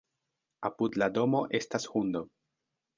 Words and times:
Apud 0.69 0.97
la 1.03 1.11
domo 1.19 1.45
estas 1.63 1.89
hundo. 1.95 2.29